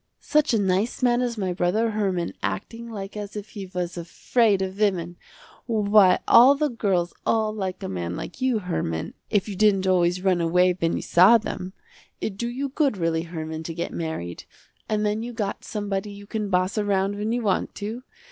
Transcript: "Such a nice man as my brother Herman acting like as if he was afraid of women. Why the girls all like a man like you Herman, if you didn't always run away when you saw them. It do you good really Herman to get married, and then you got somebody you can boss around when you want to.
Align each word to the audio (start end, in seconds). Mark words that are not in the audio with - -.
"Such 0.19 0.51
a 0.51 0.57
nice 0.59 1.03
man 1.03 1.21
as 1.21 1.37
my 1.37 1.53
brother 1.53 1.91
Herman 1.91 2.33
acting 2.41 2.89
like 2.89 3.15
as 3.15 3.35
if 3.35 3.49
he 3.49 3.67
was 3.67 3.97
afraid 3.97 4.63
of 4.63 4.79
women. 4.79 5.15
Why 5.67 6.17
the 6.27 6.73
girls 6.75 7.13
all 7.23 7.53
like 7.53 7.83
a 7.83 7.87
man 7.87 8.15
like 8.15 8.41
you 8.41 8.57
Herman, 8.57 9.13
if 9.29 9.47
you 9.47 9.55
didn't 9.55 9.85
always 9.85 10.23
run 10.23 10.41
away 10.41 10.73
when 10.73 10.95
you 10.95 11.03
saw 11.03 11.37
them. 11.37 11.73
It 12.19 12.35
do 12.35 12.47
you 12.49 12.69
good 12.69 12.97
really 12.97 13.21
Herman 13.21 13.61
to 13.61 13.75
get 13.75 13.93
married, 13.93 14.45
and 14.89 15.05
then 15.05 15.21
you 15.21 15.33
got 15.33 15.63
somebody 15.63 16.09
you 16.11 16.25
can 16.25 16.49
boss 16.49 16.79
around 16.79 17.15
when 17.15 17.31
you 17.31 17.43
want 17.43 17.75
to. 17.75 18.01